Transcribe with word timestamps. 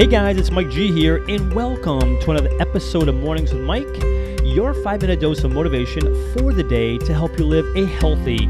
Hey 0.00 0.06
guys, 0.06 0.38
it's 0.38 0.50
Mike 0.50 0.70
G 0.70 0.90
here, 0.90 1.22
and 1.28 1.52
welcome 1.52 2.18
to 2.20 2.30
another 2.30 2.50
episode 2.58 3.06
of 3.06 3.16
Mornings 3.16 3.52
with 3.52 3.60
Mike, 3.64 4.02
your 4.42 4.72
five 4.72 5.02
minute 5.02 5.20
dose 5.20 5.44
of 5.44 5.52
motivation 5.52 6.00
for 6.32 6.54
the 6.54 6.62
day 6.62 6.96
to 6.96 7.12
help 7.12 7.38
you 7.38 7.44
live 7.44 7.66
a 7.76 7.84
healthy, 7.84 8.46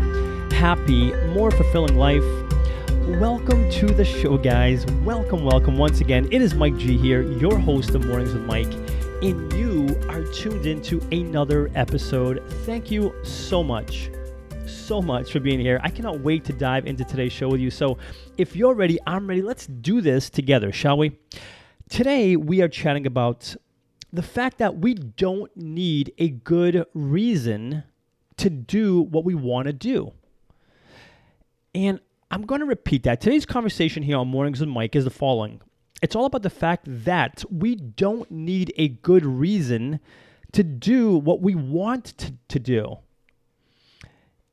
happy, 0.54 1.12
more 1.34 1.50
fulfilling 1.50 1.96
life. 1.96 2.22
Welcome 3.18 3.68
to 3.68 3.86
the 3.86 4.04
show, 4.04 4.38
guys. 4.38 4.86
Welcome, 5.02 5.44
welcome 5.44 5.76
once 5.76 6.00
again. 6.00 6.28
It 6.30 6.40
is 6.40 6.54
Mike 6.54 6.76
G 6.76 6.96
here, 6.96 7.22
your 7.22 7.58
host 7.58 7.96
of 7.96 8.06
Mornings 8.06 8.32
with 8.32 8.44
Mike, 8.44 8.72
and 9.20 9.52
you 9.54 9.98
are 10.08 10.22
tuned 10.22 10.66
into 10.66 11.00
another 11.10 11.68
episode. 11.74 12.44
Thank 12.64 12.92
you 12.92 13.12
so 13.24 13.64
much 13.64 14.08
so 14.70 15.02
much 15.02 15.32
for 15.32 15.40
being 15.40 15.60
here. 15.60 15.80
I 15.82 15.90
cannot 15.90 16.20
wait 16.20 16.44
to 16.46 16.52
dive 16.52 16.86
into 16.86 17.04
today's 17.04 17.32
show 17.32 17.48
with 17.48 17.60
you. 17.60 17.70
So, 17.70 17.98
if 18.38 18.54
you're 18.54 18.74
ready, 18.74 18.98
I'm 19.06 19.26
ready. 19.26 19.42
Let's 19.42 19.66
do 19.66 20.00
this 20.00 20.30
together, 20.30 20.72
shall 20.72 20.96
we? 20.96 21.18
Today, 21.88 22.36
we 22.36 22.62
are 22.62 22.68
chatting 22.68 23.06
about 23.06 23.54
the 24.12 24.22
fact 24.22 24.58
that 24.58 24.78
we 24.78 24.94
don't 24.94 25.54
need 25.56 26.12
a 26.18 26.30
good 26.30 26.84
reason 26.94 27.84
to 28.36 28.50
do 28.50 29.02
what 29.02 29.24
we 29.24 29.34
want 29.34 29.66
to 29.66 29.72
do. 29.72 30.12
And 31.74 32.00
I'm 32.30 32.42
going 32.42 32.60
to 32.60 32.66
repeat 32.66 33.02
that. 33.04 33.20
Today's 33.20 33.46
conversation 33.46 34.02
here 34.02 34.16
on 34.16 34.28
Mornings 34.28 34.60
with 34.60 34.68
Mike 34.68 34.96
is 34.96 35.04
the 35.04 35.10
following 35.10 35.60
it's 36.02 36.16
all 36.16 36.24
about 36.24 36.42
the 36.42 36.50
fact 36.50 36.84
that 36.86 37.44
we 37.50 37.74
don't 37.74 38.30
need 38.30 38.72
a 38.76 38.88
good 38.88 39.24
reason 39.24 40.00
to 40.52 40.64
do 40.64 41.16
what 41.16 41.40
we 41.40 41.54
want 41.54 42.16
to, 42.18 42.32
to 42.48 42.58
do. 42.58 42.96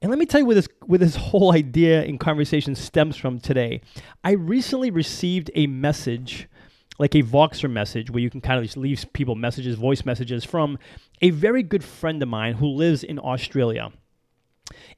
And 0.02 0.12
let 0.12 0.20
me 0.20 0.26
tell 0.26 0.40
you 0.40 0.46
where 0.46 0.56
this 0.56 0.68
where 0.86 1.00
this 1.00 1.16
whole 1.28 1.54
idea 1.54 2.04
in 2.04 2.18
conversation 2.18 2.76
stems 2.76 3.18
from 3.18 3.40
today. 3.40 3.82
I 4.24 4.32
recently 4.32 4.92
received 4.92 5.50
a 5.56 5.68
message, 5.68 6.48
like 7.00 7.16
a 7.16 7.24
Voxer 7.24 7.70
message, 7.70 8.12
where 8.12 8.22
you 8.22 8.30
can 8.30 8.42
kind 8.42 8.60
of 8.60 8.66
just 8.66 8.78
leave 8.78 9.06
people 9.14 9.36
messages, 9.36 9.76
voice 9.76 10.06
messages 10.06 10.44
from 10.44 10.78
a 11.22 11.32
very 11.32 11.64
good 11.64 11.84
friend 11.84 12.22
of 12.22 12.30
mine 12.30 12.56
who 12.56 12.68
lives 12.68 13.04
in 13.04 13.18
Australia. 13.20 13.92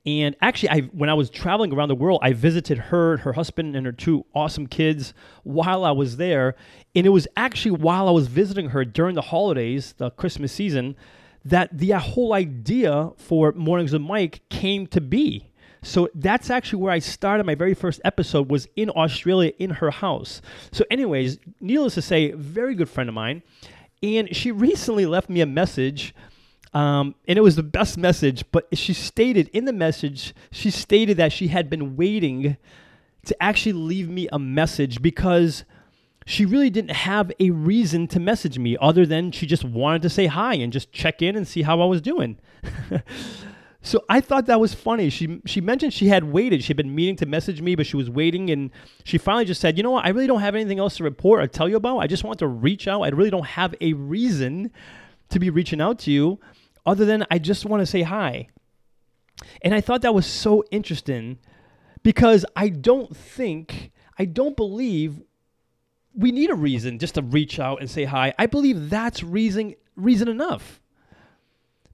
And 0.05 0.36
actually, 0.42 0.70
I 0.70 0.80
when 0.92 1.09
I 1.09 1.14
was 1.14 1.30
traveling 1.30 1.72
around 1.73 1.89
the 1.89 1.95
world, 1.95 2.20
I 2.22 2.33
visited 2.33 2.77
her, 2.77 3.17
her 3.17 3.33
husband, 3.33 3.77
and 3.77 3.86
her 3.86 3.92
two 3.94 4.25
awesome 4.36 4.67
kids 4.67 5.14
while 5.44 5.86
I 5.86 5.92
was 5.92 6.17
there. 6.17 6.55
And 6.94 7.05
it 7.05 7.09
was 7.09 7.27
actually 7.38 7.72
while 7.72 8.08
I 8.09 8.11
was 8.11 8.27
visiting 8.27 8.70
her 8.70 8.83
during 8.83 9.16
the 9.16 9.22
holidays, 9.22 9.94
the 9.97 10.09
Christmas 10.09 10.52
season, 10.52 10.95
that 11.50 11.78
the 11.78 11.92
whole 11.92 12.33
idea 12.33 13.11
for 13.17 13.52
Mornings 13.53 13.94
with 13.94 14.02
Mike 14.02 14.42
came 14.50 14.88
to 14.88 15.02
be. 15.02 15.52
So 15.81 16.09
that's 16.14 16.50
actually 16.50 16.81
where 16.81 16.92
I 16.92 17.00
started 17.00 17.45
my 17.45 17.55
very 17.55 17.73
first 17.73 18.02
episode 18.03 18.50
was 18.50 18.67
in 18.75 18.89
Australia 18.89 19.53
in 19.59 19.70
her 19.70 19.92
house. 19.92 20.42
So 20.72 20.83
anyways, 20.92 21.39
needless 21.61 21.94
to 21.95 22.02
say, 22.02 22.31
very 22.31 22.75
good 22.75 22.89
friend 22.89 23.08
of 23.08 23.16
mine, 23.16 23.44
and 24.03 24.36
she 24.36 24.52
recently 24.67 25.05
left 25.05 25.30
me 25.30 25.42
a 25.42 25.45
message 25.45 26.14
um, 26.73 27.16
and 27.27 27.38
it 27.38 27.42
was 27.42 27.55
the 27.55 27.64
best 27.64 27.97
message, 27.97 28.44
but 28.52 28.67
she 28.77 28.94
stated 28.94 29.50
in 29.50 29.66
the 29.66 29.73
message, 29.73 30.36
she 30.52 30.70
stated 30.70 31.17
that 31.17 31.31
she 31.31 31.47
had 31.47 31.70
been 31.70 31.95
waiting 31.95 32.58
to 33.25 33.44
actually 33.44 33.73
leave 33.73 34.09
me 34.09 34.27
a 34.31 34.39
message 34.39 35.02
because 35.02 35.66
she 36.30 36.45
really 36.45 36.69
didn't 36.69 36.91
have 36.91 37.31
a 37.39 37.49
reason 37.49 38.08
to 38.08 38.19
message 38.19 38.59
me 38.59 38.77
other 38.80 39.03
than 39.03 39.31
she 39.31 39.47
just 39.47 39.63
wanted 39.63 40.03
to 40.03 40.09
say 40.11 40.27
hi 40.27 40.53
and 40.53 40.71
just 40.71 40.91
check 40.91 41.23
in 41.23 41.36
and 41.36 41.47
see 41.47 41.63
how 41.63 41.81
I 41.81 41.86
was 41.86 42.02
doing. 42.02 42.38
so 43.81 44.04
I 44.08 44.21
thought 44.21 44.45
that 44.45 44.59
was 44.59 44.76
funny. 44.76 45.09
She 45.09 45.42
she 45.48 45.59
mentioned 45.59 45.92
she 45.92 46.09
had 46.09 46.26
waited. 46.26 46.64
She'd 46.64 46.77
been 46.77 46.93
meaning 46.93 47.15
to 47.15 47.26
message 47.26 47.64
me, 47.64 47.73
but 47.73 47.87
she 47.87 47.98
was 47.98 48.11
waiting 48.11 48.52
and 48.52 48.70
she 49.04 49.17
finally 49.17 49.43
just 49.43 49.59
said, 49.59 49.76
"You 49.76 49.81
know 49.81 49.89
what? 49.89 50.05
I 50.05 50.09
really 50.09 50.27
don't 50.27 50.42
have 50.42 50.54
anything 50.54 50.77
else 50.77 50.98
to 50.98 51.04
report 51.04 51.42
or 51.42 51.48
tell 51.48 51.67
you 51.67 51.77
about. 51.77 51.98
I 51.98 52.05
just 52.05 52.23
want 52.23 52.37
to 52.39 52.48
reach 52.48 52.87
out. 52.87 53.02
I 53.02 53.08
really 53.08 53.31
don't 53.31 53.48
have 53.48 53.73
a 53.81 53.93
reason 53.93 54.70
to 55.30 55.39
be 55.39 55.49
reaching 55.49 55.81
out 55.81 55.98
to 55.99 56.11
you 56.11 56.39
other 56.86 57.05
than 57.05 57.25
I 57.31 57.39
just 57.39 57.65
want 57.65 57.81
to 57.81 57.87
say 57.87 58.04
hi." 58.04 58.49
And 59.64 59.73
I 59.73 59.81
thought 59.81 60.04
that 60.04 60.14
was 60.14 60.27
so 60.27 60.64
interesting 60.70 61.39
because 62.04 62.45
I 62.55 62.70
don't 62.70 63.17
think 63.17 63.89
I 64.20 64.25
don't 64.25 64.55
believe 64.55 65.23
we 66.15 66.31
need 66.31 66.49
a 66.49 66.55
reason 66.55 66.99
just 66.99 67.15
to 67.15 67.21
reach 67.21 67.59
out 67.59 67.80
and 67.80 67.89
say 67.89 68.05
hi. 68.05 68.33
I 68.37 68.45
believe 68.45 68.89
that's 68.89 69.23
reason 69.23 69.75
reason 69.95 70.27
enough. 70.27 70.80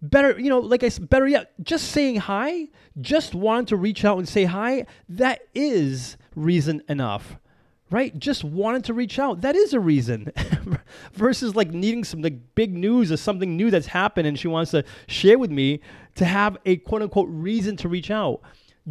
Better, 0.02 0.40
you 0.40 0.50
know, 0.50 0.60
like 0.60 0.84
I 0.84 0.90
said, 0.90 1.10
better 1.10 1.28
yet, 1.28 1.54
just 1.64 1.90
saying 1.90 2.18
hi, 2.18 2.68
just 3.02 3.34
wanting 3.34 3.66
to 3.68 3.76
reach 3.76 4.06
out 4.06 4.20
and 4.20 4.30
say 4.30 4.44
hi, 4.44 4.86
that 5.10 5.42
is 5.56 6.18
reason 6.36 6.84
enough. 6.88 7.38
Right? 7.92 8.18
Just 8.18 8.44
wanting 8.44 8.82
to 8.84 8.94
reach 8.94 9.20
out, 9.20 9.42
that 9.42 9.56
is 9.56 9.74
a 9.74 9.80
reason. 9.80 10.32
Versus 11.14 11.56
like 11.56 11.72
needing 11.72 12.04
some 12.04 12.22
like 12.22 12.56
big 12.56 12.74
news 12.74 13.12
or 13.12 13.18
something 13.18 13.56
new 13.56 13.72
that's 13.72 13.88
happened 13.88 14.28
and 14.28 14.38
she 14.38 14.48
wants 14.48 14.72
to 14.72 14.84
share 15.08 15.40
with 15.40 15.52
me 15.52 15.82
to 16.16 16.26
have 16.26 16.58
a 16.66 16.78
quote 16.78 17.02
unquote 17.02 17.30
reason 17.30 17.78
to 17.78 17.90
reach 17.90 18.12
out 18.12 18.42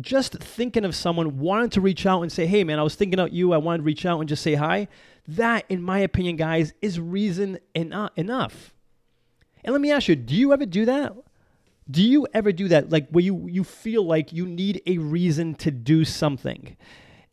just 0.00 0.34
thinking 0.34 0.84
of 0.84 0.94
someone 0.94 1.38
wanting 1.38 1.70
to 1.70 1.80
reach 1.80 2.04
out 2.04 2.22
and 2.22 2.32
say, 2.32 2.46
hey, 2.46 2.64
man, 2.64 2.78
I 2.78 2.82
was 2.82 2.96
thinking 2.96 3.18
about 3.18 3.32
you. 3.32 3.52
I 3.52 3.58
wanted 3.58 3.78
to 3.78 3.84
reach 3.84 4.04
out 4.04 4.18
and 4.18 4.28
just 4.28 4.42
say 4.42 4.54
hi. 4.54 4.88
That, 5.26 5.64
in 5.68 5.82
my 5.82 6.00
opinion, 6.00 6.36
guys, 6.36 6.74
is 6.82 7.00
reason 7.00 7.58
enough. 7.74 8.74
And 9.64 9.72
let 9.72 9.80
me 9.80 9.90
ask 9.90 10.08
you, 10.08 10.16
do 10.16 10.34
you 10.34 10.52
ever 10.52 10.66
do 10.66 10.84
that? 10.84 11.14
Do 11.90 12.02
you 12.02 12.26
ever 12.34 12.52
do 12.52 12.68
that? 12.68 12.90
Like 12.90 13.08
where 13.10 13.24
you, 13.24 13.46
you 13.48 13.64
feel 13.64 14.04
like 14.04 14.32
you 14.32 14.46
need 14.46 14.82
a 14.86 14.98
reason 14.98 15.54
to 15.56 15.70
do 15.70 16.04
something? 16.04 16.76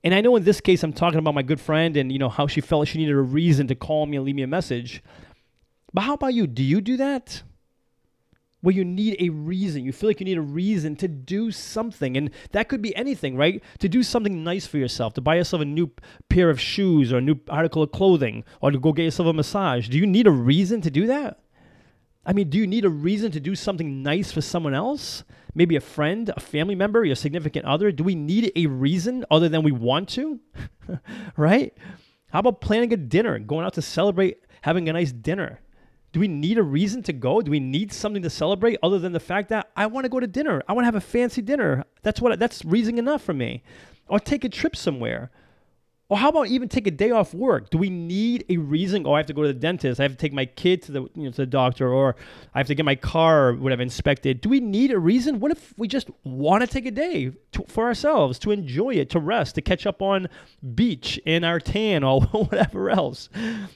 And 0.03 0.13
I 0.13 0.21
know 0.21 0.35
in 0.35 0.43
this 0.43 0.61
case, 0.61 0.83
I'm 0.83 0.93
talking 0.93 1.19
about 1.19 1.35
my 1.35 1.41
good 1.41 1.59
friend 1.59 1.95
and 1.95 2.11
you 2.11 2.19
know 2.19 2.29
how 2.29 2.47
she 2.47 2.61
felt 2.61 2.87
she 2.87 2.97
needed 2.97 3.13
a 3.13 3.21
reason 3.21 3.67
to 3.67 3.75
call 3.75 4.05
me 4.05 4.17
and 4.17 4.25
leave 4.25 4.35
me 4.35 4.41
a 4.41 4.47
message. 4.47 5.03
But 5.93 6.01
how 6.01 6.13
about 6.13 6.33
you? 6.33 6.47
Do 6.47 6.63
you 6.63 6.81
do 6.81 6.97
that? 6.97 7.43
Where 8.61 8.73
you 8.73 8.85
need 8.85 9.17
a 9.19 9.29
reason. 9.29 9.83
You 9.83 9.91
feel 9.91 10.09
like 10.09 10.19
you 10.19 10.25
need 10.25 10.37
a 10.37 10.41
reason 10.41 10.95
to 10.97 11.07
do 11.07 11.51
something. 11.51 12.15
And 12.15 12.31
that 12.51 12.69
could 12.69 12.81
be 12.81 12.95
anything, 12.95 13.35
right? 13.35 13.61
To 13.79 13.89
do 13.89 14.03
something 14.03 14.43
nice 14.43 14.65
for 14.65 14.77
yourself, 14.77 15.13
to 15.15 15.21
buy 15.21 15.35
yourself 15.35 15.61
a 15.61 15.65
new 15.65 15.91
pair 16.29 16.49
of 16.49 16.61
shoes 16.61 17.11
or 17.11 17.17
a 17.17 17.21
new 17.21 17.35
article 17.49 17.83
of 17.83 17.91
clothing, 17.91 18.43
or 18.61 18.71
to 18.71 18.79
go 18.79 18.93
get 18.93 19.03
yourself 19.03 19.29
a 19.29 19.33
massage. 19.33 19.89
Do 19.89 19.97
you 19.97 20.07
need 20.07 20.27
a 20.27 20.31
reason 20.31 20.81
to 20.81 20.91
do 20.91 21.07
that? 21.07 21.39
I 22.25 22.33
mean, 22.33 22.49
do 22.49 22.59
you 22.59 22.67
need 22.67 22.85
a 22.85 22.89
reason 22.89 23.31
to 23.31 23.39
do 23.39 23.55
something 23.55 24.03
nice 24.03 24.31
for 24.31 24.41
someone 24.41 24.75
else? 24.75 25.23
Maybe 25.55 25.75
a 25.75 25.81
friend, 25.81 26.31
a 26.35 26.39
family 26.39 26.75
member, 26.75 27.03
your 27.03 27.15
significant 27.15 27.65
other? 27.65 27.91
Do 27.91 28.03
we 28.03 28.13
need 28.13 28.51
a 28.55 28.67
reason 28.67 29.25
other 29.31 29.49
than 29.49 29.63
we 29.63 29.71
want 29.71 30.07
to? 30.09 30.39
right? 31.37 31.75
How 32.31 32.39
about 32.39 32.61
planning 32.61 32.93
a 32.93 32.97
dinner, 32.97 33.39
going 33.39 33.65
out 33.65 33.73
to 33.73 33.81
celebrate 33.81 34.37
having 34.61 34.87
a 34.87 34.93
nice 34.93 35.11
dinner? 35.11 35.59
Do 36.11 36.19
we 36.19 36.27
need 36.27 36.57
a 36.57 36.63
reason 36.63 37.03
to 37.03 37.13
go? 37.13 37.41
Do 37.41 37.51
we 37.51 37.59
need 37.59 37.93
something 37.93 38.21
to 38.21 38.29
celebrate 38.29 38.77
other 38.83 38.99
than 38.99 39.13
the 39.13 39.19
fact 39.19 39.49
that 39.49 39.71
I 39.77 39.85
want 39.85 40.03
to 40.05 40.09
go 40.09 40.19
to 40.19 40.27
dinner? 40.27 40.61
I 40.67 40.73
want 40.73 40.83
to 40.83 40.87
have 40.87 40.95
a 40.95 41.01
fancy 41.01 41.41
dinner. 41.41 41.85
That's 42.01 42.19
what 42.19 42.37
that's 42.37 42.65
reason 42.65 42.97
enough 42.97 43.21
for 43.21 43.33
me. 43.33 43.63
Or 44.07 44.19
take 44.19 44.43
a 44.43 44.49
trip 44.49 44.75
somewhere. 44.75 45.31
Or 46.11 46.17
how 46.17 46.27
about 46.27 46.47
even 46.47 46.67
take 46.67 46.87
a 46.87 46.91
day 46.91 47.11
off 47.11 47.33
work? 47.33 47.69
Do 47.69 47.77
we 47.77 47.89
need 47.89 48.43
a 48.49 48.57
reason? 48.57 49.07
Oh, 49.07 49.13
I 49.13 49.19
have 49.19 49.27
to 49.27 49.33
go 49.33 49.43
to 49.43 49.47
the 49.47 49.53
dentist. 49.53 49.97
I 49.97 50.03
have 50.03 50.11
to 50.11 50.17
take 50.17 50.33
my 50.33 50.43
kid 50.43 50.81
to 50.81 50.91
the 50.91 51.01
you 51.15 51.23
know 51.23 51.31
to 51.31 51.37
the 51.37 51.45
doctor, 51.45 51.87
or 51.87 52.17
I 52.53 52.57
have 52.57 52.67
to 52.67 52.75
get 52.75 52.83
my 52.83 52.95
car 52.97 53.47
or 53.47 53.53
whatever 53.55 53.81
inspected. 53.81 54.41
Do 54.41 54.49
we 54.49 54.59
need 54.59 54.91
a 54.91 54.99
reason? 54.99 55.39
What 55.39 55.53
if 55.53 55.73
we 55.77 55.87
just 55.87 56.09
want 56.25 56.63
to 56.63 56.67
take 56.67 56.85
a 56.85 56.91
day 56.91 57.31
to, 57.53 57.63
for 57.69 57.85
ourselves 57.85 58.39
to 58.39 58.51
enjoy 58.51 58.95
it, 58.95 59.09
to 59.11 59.19
rest, 59.19 59.55
to 59.55 59.61
catch 59.61 59.85
up 59.85 60.01
on 60.01 60.27
beach 60.75 61.17
in 61.25 61.45
our 61.45 61.61
tan 61.61 62.03
or 62.03 62.19
whatever 62.31 62.89
else? 62.89 63.29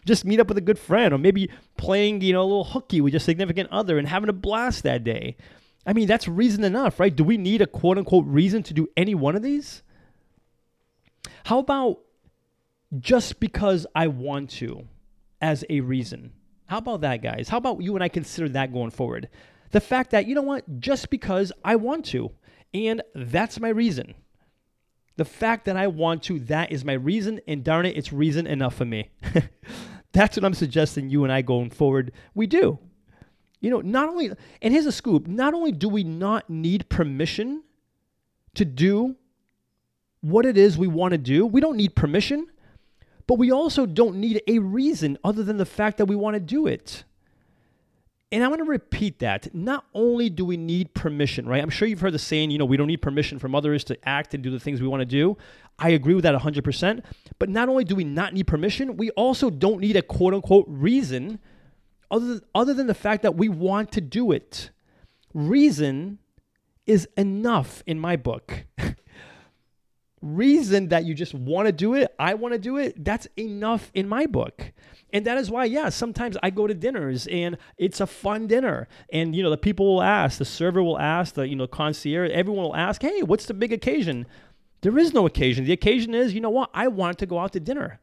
Just 0.06 0.26
meet 0.26 0.42
up 0.42 0.50
with 0.50 0.58
a 0.58 0.62
good 0.62 0.78
friend, 0.78 1.14
or 1.14 1.18
maybe 1.18 1.50
playing 1.78 2.20
you 2.20 2.34
know 2.34 2.42
a 2.42 2.44
little 2.44 2.66
hooky 2.66 3.00
with 3.00 3.14
your 3.14 3.22
significant 3.22 3.70
other 3.72 3.98
and 3.98 4.10
having 4.10 4.28
a 4.28 4.34
blast 4.34 4.84
that 4.84 5.06
day. 5.06 5.38
I 5.86 5.94
mean, 5.94 6.06
that's 6.06 6.28
reason 6.28 6.66
enough, 6.66 7.00
right? 7.00 7.16
Do 7.16 7.24
we 7.24 7.38
need 7.38 7.62
a 7.62 7.66
quote 7.66 7.98
unquote 7.98 8.26
reason 8.26 8.62
to 8.64 8.74
do 8.74 8.90
any 8.98 9.16
one 9.16 9.38
of 9.38 9.42
these? 9.42 9.84
How 11.46 11.60
about 11.60 12.00
just 13.00 13.40
because 13.40 13.86
I 13.96 14.08
want 14.08 14.50
to 14.52 14.88
as 15.42 15.64
a 15.70 15.82
reason. 15.82 16.32
How 16.68 16.80
about 16.80 17.02
that, 17.02 17.22
guys? 17.22 17.50
How 17.50 17.58
about 17.58 17.82
you 17.82 17.96
and 17.96 18.04
I 18.04 18.10
consider 18.10 18.50
that 18.50 18.74
going 18.74 18.92
forward? 18.92 19.30
The 19.72 19.82
fact 19.82 20.12
that, 20.12 20.26
you 20.26 20.36
know 20.36 20.42
what, 20.42 20.80
just 20.80 21.10
because 21.10 21.52
I 21.64 21.76
want 21.76 22.06
to, 22.06 22.32
and 22.74 23.02
that's 23.14 23.60
my 23.60 23.70
reason. 23.70 24.16
The 25.18 25.26
fact 25.26 25.66
that 25.66 25.78
I 25.78 25.88
want 25.88 26.24
to, 26.24 26.40
that 26.40 26.72
is 26.72 26.84
my 26.84 26.94
reason, 26.94 27.40
and 27.48 27.64
darn 27.64 27.86
it, 27.86 27.98
it's 27.98 28.12
reason 28.12 28.48
enough 28.48 28.76
for 28.76 28.86
me. 28.86 29.10
that's 30.12 30.38
what 30.38 30.46
I'm 30.46 30.54
suggesting 30.54 31.10
you 31.10 31.24
and 31.24 31.32
I 31.32 31.42
going 31.42 31.70
forward, 31.70 32.12
we 32.34 32.48
do. 32.48 32.80
You 33.62 33.70
know, 33.70 33.82
not 33.82 34.10
only, 34.10 34.32
and 34.62 34.74
here's 34.74 34.86
a 34.86 34.92
scoop 34.92 35.28
not 35.28 35.54
only 35.54 35.72
do 35.72 35.90
we 35.90 36.04
not 36.04 36.50
need 36.50 36.90
permission 36.90 37.64
to 38.56 38.66
do 38.66 39.16
what 40.22 40.46
it 40.46 40.58
is 40.58 40.78
we 40.78 40.88
want 40.88 41.12
to 41.14 41.18
do, 41.18 41.46
we 41.46 41.62
don't 41.62 41.78
need 41.78 41.96
permission. 41.96 42.48
But 43.28 43.38
we 43.40 43.52
also 43.52 43.86
don't 43.86 44.18
need 44.18 44.42
a 44.48 44.60
reason 44.60 45.18
other 45.24 45.44
than 45.44 45.58
the 45.58 45.66
fact 45.66 45.98
that 45.98 46.06
we 46.06 46.16
want 46.16 46.36
to 46.36 46.40
do 46.40 46.68
it. 46.68 47.04
And 48.32 48.44
I 48.44 48.48
want 48.48 48.60
to 48.60 48.66
repeat 48.66 49.20
that. 49.20 49.54
Not 49.54 49.86
only 49.94 50.30
do 50.30 50.44
we 50.46 50.58
need 50.58 50.94
permission, 50.94 51.48
right? 51.48 51.62
I'm 51.62 51.70
sure 51.70 51.88
you've 51.88 52.02
heard 52.02 52.14
the 52.14 52.20
saying, 52.20 52.52
you 52.52 52.58
know, 52.58 52.66
we 52.66 52.76
don't 52.76 52.88
need 52.88 53.02
permission 53.02 53.40
from 53.40 53.56
others 53.56 53.84
to 53.86 54.08
act 54.08 54.34
and 54.34 54.44
do 54.44 54.52
the 54.52 54.60
things 54.60 54.82
we 54.82 54.88
want 54.88 55.02
to 55.02 55.06
do. 55.06 55.38
I 55.80 55.90
agree 55.90 56.16
with 56.16 56.24
that 56.24 56.36
100%. 56.36 57.04
But 57.40 57.50
not 57.50 57.70
only 57.70 57.84
do 57.84 57.96
we 57.96 58.04
not 58.04 58.34
need 58.34 58.48
permission, 58.48 58.98
we 58.98 59.12
also 59.12 59.50
don't 59.50 59.80
need 59.80 59.96
a 59.96 60.02
quote 60.02 60.34
unquote 60.34 60.66
reason 60.68 61.40
other 62.12 62.26
than, 62.26 62.42
other 62.54 62.74
than 62.74 62.88
the 62.88 62.94
fact 62.94 63.24
that 63.24 63.36
we 63.36 63.50
want 63.50 63.92
to 63.94 64.02
do 64.02 64.32
it. 64.32 64.72
Reason 65.34 66.20
is 66.86 67.08
enough 67.18 67.84
in 67.86 68.00
my 68.00 68.16
book. 68.16 68.66
reason 70.26 70.90
that 70.90 71.06
you 71.06 71.14
just 71.14 71.34
want 71.34 71.68
to 71.68 71.72
do 71.72 71.94
it, 71.94 72.14
I 72.18 72.34
want 72.34 72.54
to 72.54 72.60
do 72.60 72.78
it, 72.78 73.04
that's 73.04 73.28
enough 73.38 73.92
in 73.94 74.08
my 74.08 74.26
book. 74.26 74.74
And 75.14 75.26
that 75.26 75.38
is 75.38 75.50
why, 75.50 75.66
yeah, 75.66 75.90
sometimes 75.90 76.36
I 76.44 76.50
go 76.50 76.68
to 76.68 76.74
dinners 76.74 77.28
and 77.28 77.58
it's 77.78 78.02
a 78.02 78.08
fun 78.08 78.48
dinner. 78.48 78.88
And, 79.14 79.36
you 79.36 79.44
know, 79.44 79.50
the 79.50 79.58
people 79.58 79.86
will 79.86 80.02
ask, 80.02 80.38
the 80.40 80.46
server 80.46 80.84
will 80.84 81.00
ask, 81.00 81.36
the, 81.36 81.48
you 81.48 81.56
know, 81.56 81.68
concierge, 81.68 82.32
everyone 82.32 82.66
will 82.66 82.76
ask, 82.76 83.02
hey, 83.02 83.22
what's 83.22 83.46
the 83.46 83.54
big 83.54 83.72
occasion? 83.72 84.26
There 84.82 84.98
is 84.98 85.14
no 85.14 85.26
occasion. 85.26 85.64
The 85.66 85.74
occasion 85.74 86.14
is, 86.14 86.34
you 86.34 86.42
know 86.42 86.50
what? 86.50 86.70
I 86.74 86.88
wanted 86.88 87.20
to 87.20 87.26
go 87.28 87.40
out 87.40 87.54
to 87.54 87.60
dinner. 87.60 88.00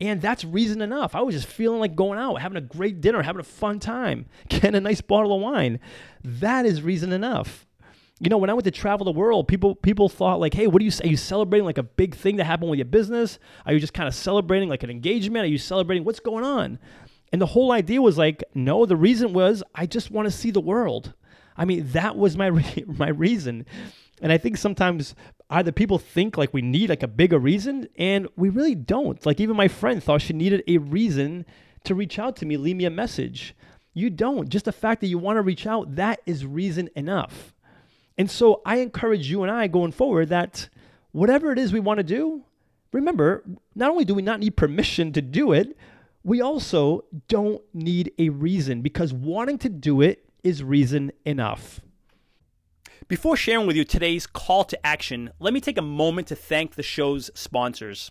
And 0.00 0.22
that's 0.22 0.44
reason 0.44 0.80
enough. 0.80 1.14
I 1.14 1.22
was 1.22 1.34
just 1.34 1.48
feeling 1.48 1.80
like 1.80 1.96
going 1.96 2.20
out, 2.20 2.36
having 2.36 2.56
a 2.56 2.62
great 2.62 3.00
dinner, 3.00 3.20
having 3.20 3.40
a 3.40 3.44
fun 3.44 3.80
time, 3.80 4.26
getting 4.48 4.76
a 4.76 4.80
nice 4.80 5.00
bottle 5.00 5.34
of 5.34 5.42
wine. 5.42 5.80
That 6.22 6.66
is 6.66 6.82
reason 6.82 7.12
enough 7.12 7.67
you 8.20 8.28
know, 8.30 8.38
when 8.38 8.50
I 8.50 8.54
went 8.54 8.64
to 8.64 8.70
travel 8.70 9.04
the 9.04 9.12
world, 9.12 9.46
people 9.46 9.74
people 9.76 10.08
thought 10.08 10.40
like, 10.40 10.54
hey, 10.54 10.66
what 10.66 10.82
are 10.82 10.84
you 10.84 10.92
are 11.04 11.06
you 11.08 11.16
celebrating 11.16 11.64
like 11.64 11.78
a 11.78 11.82
big 11.82 12.14
thing 12.14 12.36
that 12.36 12.44
happened 12.44 12.70
with 12.70 12.78
your 12.78 12.86
business? 12.86 13.38
Are 13.64 13.72
you 13.72 13.80
just 13.80 13.94
kind 13.94 14.08
of 14.08 14.14
celebrating 14.14 14.68
like 14.68 14.82
an 14.82 14.90
engagement? 14.90 15.44
Are 15.44 15.48
you 15.48 15.58
celebrating 15.58 16.04
what's 16.04 16.20
going 16.20 16.44
on? 16.44 16.78
And 17.32 17.40
the 17.40 17.46
whole 17.46 17.72
idea 17.72 18.02
was 18.02 18.18
like, 18.18 18.42
no, 18.54 18.86
the 18.86 18.96
reason 18.96 19.32
was 19.32 19.62
I 19.74 19.86
just 19.86 20.10
want 20.10 20.26
to 20.26 20.32
see 20.32 20.50
the 20.50 20.60
world. 20.60 21.14
I 21.56 21.64
mean, 21.64 21.88
that 21.92 22.16
was 22.16 22.36
my 22.36 22.46
re- 22.58 22.84
my 22.86 23.08
reason. 23.08 23.66
And 24.20 24.32
I 24.32 24.38
think 24.38 24.56
sometimes 24.56 25.14
either 25.48 25.70
people 25.70 25.98
think 25.98 26.36
like 26.36 26.52
we 26.52 26.62
need 26.62 26.90
like 26.90 27.04
a 27.04 27.08
bigger 27.08 27.38
reason, 27.38 27.88
and 27.96 28.26
we 28.36 28.48
really 28.48 28.74
don't. 28.74 29.24
Like 29.24 29.40
even 29.40 29.56
my 29.56 29.68
friend 29.68 30.02
thought 30.02 30.22
she 30.22 30.32
needed 30.32 30.64
a 30.66 30.78
reason 30.78 31.46
to 31.84 31.94
reach 31.94 32.18
out 32.18 32.36
to 32.36 32.46
me, 32.46 32.56
leave 32.56 32.76
me 32.76 32.84
a 32.84 32.90
message. 32.90 33.54
You 33.94 34.10
don't. 34.10 34.48
Just 34.48 34.64
the 34.64 34.72
fact 34.72 35.00
that 35.00 35.06
you 35.06 35.18
want 35.18 35.36
to 35.36 35.42
reach 35.42 35.66
out, 35.66 35.96
that 35.96 36.20
is 36.26 36.44
reason 36.44 36.90
enough. 36.96 37.54
And 38.18 38.28
so 38.28 38.60
I 38.66 38.78
encourage 38.78 39.30
you 39.30 39.42
and 39.44 39.50
I 39.50 39.68
going 39.68 39.92
forward 39.92 40.28
that 40.28 40.68
whatever 41.12 41.52
it 41.52 41.58
is 41.58 41.72
we 41.72 41.80
want 41.80 41.98
to 41.98 42.04
do, 42.04 42.42
remember, 42.92 43.44
not 43.76 43.90
only 43.90 44.04
do 44.04 44.14
we 44.14 44.22
not 44.22 44.40
need 44.40 44.56
permission 44.56 45.12
to 45.12 45.22
do 45.22 45.52
it, 45.52 45.76
we 46.24 46.40
also 46.40 47.04
don't 47.28 47.62
need 47.72 48.12
a 48.18 48.28
reason 48.28 48.82
because 48.82 49.12
wanting 49.12 49.56
to 49.58 49.68
do 49.68 50.00
it 50.00 50.28
is 50.42 50.62
reason 50.64 51.12
enough. 51.24 51.80
Before 53.06 53.36
sharing 53.36 53.66
with 53.66 53.76
you 53.76 53.84
today's 53.84 54.26
call 54.26 54.64
to 54.64 54.86
action, 54.86 55.30
let 55.38 55.54
me 55.54 55.60
take 55.60 55.78
a 55.78 55.82
moment 55.82 56.26
to 56.28 56.36
thank 56.36 56.74
the 56.74 56.82
show's 56.82 57.30
sponsors. 57.34 58.10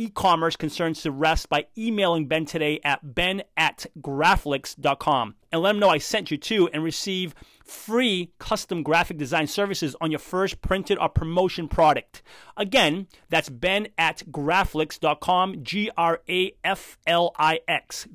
e-commerce 0.00 0.56
concerns 0.56 1.02
to 1.02 1.10
rest 1.10 1.50
by 1.50 1.66
emailing 1.76 2.26
Ben 2.26 2.46
today 2.46 2.80
at 2.82 3.14
ben 3.14 3.42
at 3.54 3.84
graflix.com 4.00 5.34
and 5.52 5.60
let 5.60 5.74
him 5.74 5.78
know 5.78 5.90
I 5.90 5.98
sent 5.98 6.30
you 6.30 6.38
to 6.38 6.68
and 6.72 6.82
receive 6.82 7.34
free 7.62 8.32
custom 8.38 8.82
graphic 8.82 9.18
design 9.18 9.46
services 9.46 9.94
on 10.00 10.10
your 10.10 10.18
first 10.18 10.62
printed 10.62 10.98
or 10.98 11.10
promotion 11.10 11.68
product. 11.68 12.22
Again, 12.56 13.08
that's 13.28 13.50
ben 13.50 13.88
at 13.98 14.22
graflix.com, 14.30 15.62
G-R-A-F-L-I-X, 15.62 16.48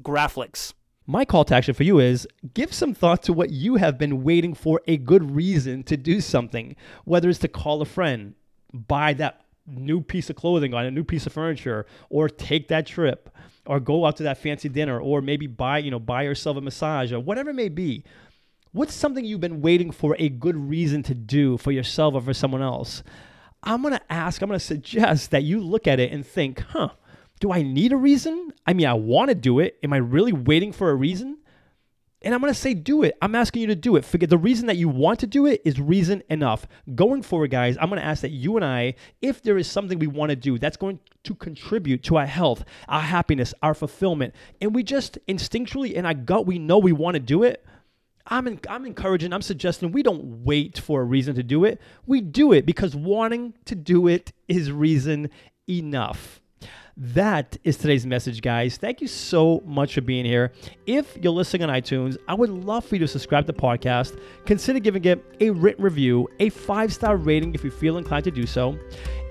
Graflix. 0.01 0.73
My 1.07 1.23
call 1.23 1.45
to 1.45 1.53
action 1.53 1.75
for 1.75 1.83
you 1.83 1.99
is 1.99 2.27
give 2.55 2.73
some 2.73 2.95
thought 2.95 3.21
to 3.23 3.33
what 3.33 3.51
you 3.51 3.75
have 3.75 3.99
been 3.99 4.23
waiting 4.23 4.55
for 4.55 4.81
a 4.87 4.97
good 4.97 5.35
reason 5.35 5.83
to 5.83 5.95
do 5.95 6.19
something, 6.19 6.75
whether 7.03 7.29
it's 7.29 7.37
to 7.39 7.47
call 7.47 7.79
a 7.83 7.85
friend, 7.85 8.33
buy 8.73 9.13
that 9.13 9.44
new 9.67 10.01
piece 10.01 10.29
of 10.29 10.35
clothing 10.35 10.73
on 10.73 10.85
a 10.85 10.91
new 10.91 11.03
piece 11.03 11.25
of 11.25 11.33
furniture 11.33 11.85
or 12.09 12.29
take 12.29 12.67
that 12.67 12.85
trip 12.85 13.29
or 13.65 13.79
go 13.79 14.05
out 14.05 14.15
to 14.17 14.23
that 14.23 14.37
fancy 14.37 14.69
dinner 14.69 14.99
or 14.99 15.21
maybe 15.21 15.47
buy 15.47 15.77
you 15.77 15.89
know 15.89 15.99
buy 15.99 16.21
yourself 16.21 16.57
a 16.57 16.61
massage 16.61 17.11
or 17.11 17.19
whatever 17.19 17.49
it 17.49 17.55
may 17.55 17.69
be 17.69 18.03
what's 18.71 18.93
something 18.93 19.23
you've 19.23 19.39
been 19.39 19.61
waiting 19.61 19.89
for 19.89 20.15
a 20.19 20.27
good 20.27 20.57
reason 20.57 21.01
to 21.01 21.15
do 21.15 21.57
for 21.57 21.71
yourself 21.71 22.13
or 22.13 22.21
for 22.21 22.33
someone 22.33 22.61
else? 22.61 23.03
I'm 23.63 23.81
going 23.81 23.93
to 23.93 24.13
ask 24.13 24.41
i'm 24.41 24.49
going 24.49 24.59
to 24.59 24.65
suggest 24.65 25.31
that 25.31 25.43
you 25.43 25.59
look 25.59 25.87
at 25.87 25.99
it 25.99 26.11
and 26.11 26.25
think 26.25 26.59
huh 26.59 26.89
do 27.39 27.51
i 27.51 27.61
need 27.61 27.91
a 27.91 27.97
reason? 27.97 28.51
I 28.67 28.73
mean 28.73 28.87
i 28.87 28.93
want 28.93 29.29
to 29.29 29.35
do 29.35 29.59
it. 29.59 29.77
Am 29.83 29.93
i 29.93 29.97
really 29.97 30.33
waiting 30.33 30.71
for 30.71 30.91
a 30.91 30.95
reason 30.95 31.39
and 32.21 32.33
I'm 32.33 32.41
going 32.41 32.53
to 32.53 32.59
say, 32.59 32.73
do 32.73 33.03
it. 33.03 33.17
I'm 33.21 33.35
asking 33.35 33.61
you 33.61 33.67
to 33.67 33.75
do 33.75 33.97
it. 33.97 34.05
Forget 34.05 34.29
the 34.29 34.37
reason 34.37 34.67
that 34.67 34.77
you 34.77 34.89
want 34.89 35.19
to 35.19 35.27
do 35.27 35.45
it 35.45 35.61
is 35.63 35.79
reason 35.79 36.23
enough. 36.29 36.65
Going 36.95 37.21
forward, 37.21 37.51
guys, 37.51 37.77
I'm 37.79 37.89
going 37.89 38.01
to 38.01 38.05
ask 38.05 38.21
that 38.21 38.31
you 38.31 38.55
and 38.55 38.65
I, 38.65 38.95
if 39.21 39.43
there 39.43 39.57
is 39.57 39.69
something 39.69 39.99
we 39.99 40.07
want 40.07 40.31
to 40.31 40.35
do 40.35 40.57
that's 40.57 40.77
going 40.77 40.99
to 41.23 41.35
contribute 41.35 42.03
to 42.03 42.17
our 42.17 42.25
health, 42.25 42.63
our 42.87 43.01
happiness, 43.01 43.53
our 43.61 43.73
fulfillment, 43.73 44.33
and 44.59 44.73
we 44.73 44.81
just 44.81 45.19
instinctually 45.27 45.93
in 45.93 46.05
our 46.05 46.13
gut, 46.13 46.47
we 46.47 46.57
know 46.57 46.77
we 46.77 46.93
want 46.93 47.15
to 47.15 47.19
do 47.19 47.43
it. 47.43 47.63
I'm, 48.27 48.47
in, 48.47 48.59
I'm 48.67 48.85
encouraging, 48.87 49.31
I'm 49.31 49.43
suggesting 49.43 49.91
we 49.91 50.01
don't 50.01 50.43
wait 50.43 50.79
for 50.79 51.01
a 51.01 51.05
reason 51.05 51.35
to 51.35 51.43
do 51.43 51.63
it. 51.63 51.79
We 52.07 52.21
do 52.21 52.53
it 52.53 52.65
because 52.65 52.95
wanting 52.95 53.53
to 53.65 53.75
do 53.75 54.07
it 54.07 54.33
is 54.47 54.71
reason 54.71 55.29
enough. 55.69 56.41
That 56.97 57.57
is 57.65 57.75
today's 57.75 58.05
message, 58.05 58.41
guys. 58.41 58.77
Thank 58.77 59.01
you 59.01 59.07
so 59.07 59.61
much 59.65 59.95
for 59.95 60.01
being 60.01 60.23
here. 60.23 60.53
If 60.85 61.17
you're 61.17 61.33
listening 61.33 61.69
on 61.69 61.69
iTunes, 61.69 62.15
I 62.27 62.35
would 62.35 62.49
love 62.49 62.85
for 62.85 62.95
you 62.95 62.99
to 62.99 63.07
subscribe 63.07 63.45
to 63.47 63.51
the 63.51 63.59
podcast. 63.59 64.17
Consider 64.45 64.79
giving 64.79 65.03
it 65.03 65.21
a 65.41 65.49
written 65.49 65.83
review, 65.83 66.29
a 66.39 66.47
five 66.49 66.93
star 66.93 67.17
rating 67.17 67.53
if 67.53 67.65
you 67.65 67.71
feel 67.71 67.97
inclined 67.97 68.23
to 68.23 68.31
do 68.31 68.45
so. 68.45 68.79